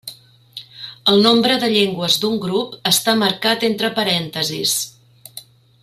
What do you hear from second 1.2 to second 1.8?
nombre de